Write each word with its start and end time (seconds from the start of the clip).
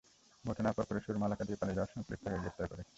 ঘটনার 0.45 0.73
পরপরই 0.73 1.03
সুরমা 1.05 1.27
এলাকা 1.27 1.43
দিয়ে 1.43 1.59
পালিয়ে 1.59 1.77
যাওয়ার 1.77 1.91
সময় 1.91 2.05
পুলিশ 2.05 2.19
তাঁকে 2.23 2.39
গ্রেপ্তার 2.39 2.67
করে। 2.67 2.83